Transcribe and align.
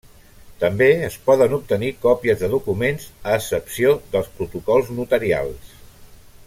També 0.61 0.85
es 1.07 1.17
poden 1.27 1.51
obtenir 1.57 1.91
còpies 2.05 2.41
de 2.45 2.49
documents, 2.55 3.07
a 3.29 3.37
excepció 3.41 3.95
dels 4.17 4.35
Protocols 4.41 4.91
Notarials. 5.01 5.77